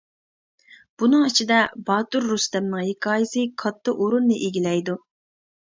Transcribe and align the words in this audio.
بۇنىڭ 1.01 1.25
ئىچىدە 1.27 1.59
باتۇر 1.89 2.25
رۇستەمنىڭ 2.31 2.87
ھېكايىسى 2.87 3.47
كاتتا 3.65 3.97
ئورۇننى 3.99 4.41
ئىگىلەيدۇ. 4.49 4.99